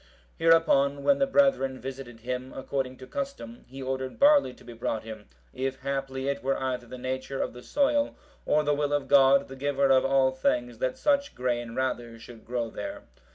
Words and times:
Hereupon, 0.39 1.03
when 1.03 1.19
the 1.19 1.27
brethren 1.27 1.79
visited 1.79 2.21
him 2.21 2.51
according 2.55 2.97
to 2.97 3.05
custom, 3.05 3.65
he 3.67 3.83
ordered 3.83 4.17
barley 4.17 4.51
to 4.51 4.63
be 4.63 4.73
brought 4.73 5.03
him, 5.03 5.27
if 5.53 5.81
haply 5.81 6.27
it 6.27 6.41
were 6.41 6.59
either 6.59 6.87
the 6.87 6.97
nature 6.97 7.39
of 7.39 7.53
the 7.53 7.61
soil, 7.61 8.15
or 8.43 8.63
the 8.63 8.73
will 8.73 8.93
of 8.93 9.07
God, 9.07 9.47
the 9.47 9.55
Giver 9.55 9.91
of 9.91 10.03
all 10.03 10.31
things, 10.31 10.79
that 10.79 10.97
such 10.97 11.35
grain 11.35 11.75
rather 11.75 12.17
should 12.17 12.45
grow 12.47 12.71
there. 12.71 13.03